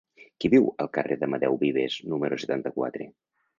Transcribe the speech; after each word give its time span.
Qui 0.43 0.49
viu 0.53 0.63
al 0.85 0.89
carrer 0.97 1.17
d'Amadeu 1.19 1.59
Vives 1.65 1.99
número 2.15 2.43
setanta-quatre? 2.47 3.11